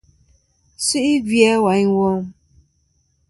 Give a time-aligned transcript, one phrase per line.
[0.85, 2.21] Su'i gvi a wayn wom.